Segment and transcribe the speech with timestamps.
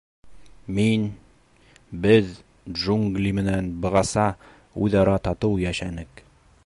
[0.77, 1.03] —Мин...
[2.05, 2.31] беҙ
[2.79, 4.25] джунгли менән бығаса
[4.87, 6.25] үҙ-ара татыу йәшәнек.